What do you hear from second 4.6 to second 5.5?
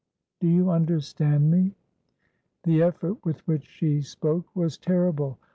terrible.